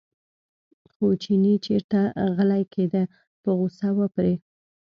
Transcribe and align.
خو 0.91 1.05
چینی 1.21 1.53
چېرته 1.65 1.99
غلی 2.35 2.63
کېده 2.73 3.03
په 3.41 3.49
غوسه 3.57 3.89
و 3.97 3.99
پرې. 4.15 4.33